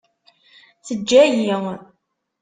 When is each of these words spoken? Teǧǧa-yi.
Teǧǧa-yi. 0.85 1.45